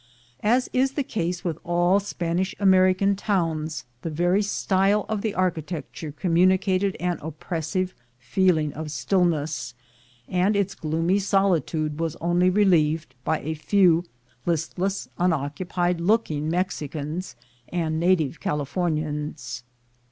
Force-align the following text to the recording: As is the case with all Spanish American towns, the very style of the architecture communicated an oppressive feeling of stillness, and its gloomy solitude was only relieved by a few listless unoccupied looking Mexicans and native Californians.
As 0.41 0.67
is 0.73 0.93
the 0.93 1.03
case 1.03 1.43
with 1.43 1.59
all 1.63 1.99
Spanish 1.99 2.55
American 2.59 3.15
towns, 3.15 3.85
the 4.01 4.09
very 4.09 4.41
style 4.41 5.05
of 5.07 5.21
the 5.21 5.35
architecture 5.35 6.11
communicated 6.11 6.97
an 6.99 7.19
oppressive 7.21 7.93
feeling 8.17 8.73
of 8.73 8.89
stillness, 8.89 9.75
and 10.27 10.55
its 10.55 10.73
gloomy 10.73 11.19
solitude 11.19 11.99
was 11.99 12.15
only 12.15 12.49
relieved 12.49 13.13
by 13.23 13.41
a 13.41 13.53
few 13.53 14.03
listless 14.47 15.07
unoccupied 15.19 16.01
looking 16.01 16.49
Mexicans 16.49 17.35
and 17.69 17.99
native 17.99 18.39
Californians. 18.39 19.61